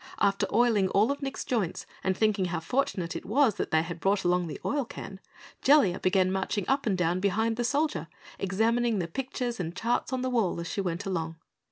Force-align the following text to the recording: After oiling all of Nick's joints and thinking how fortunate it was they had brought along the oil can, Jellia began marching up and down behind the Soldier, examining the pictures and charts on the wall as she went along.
After 0.17 0.47
oiling 0.51 0.87
all 0.87 1.11
of 1.11 1.21
Nick's 1.21 1.45
joints 1.45 1.85
and 2.03 2.17
thinking 2.17 2.45
how 2.45 2.59
fortunate 2.59 3.15
it 3.15 3.23
was 3.23 3.53
they 3.57 3.83
had 3.83 3.99
brought 3.99 4.23
along 4.23 4.47
the 4.47 4.59
oil 4.65 4.83
can, 4.83 5.19
Jellia 5.61 5.99
began 5.99 6.31
marching 6.31 6.65
up 6.67 6.87
and 6.87 6.97
down 6.97 7.19
behind 7.19 7.55
the 7.55 7.63
Soldier, 7.63 8.07
examining 8.39 8.97
the 8.97 9.07
pictures 9.07 9.59
and 9.59 9.75
charts 9.75 10.11
on 10.11 10.23
the 10.23 10.31
wall 10.31 10.59
as 10.59 10.65
she 10.67 10.81
went 10.81 11.05
along. 11.05 11.35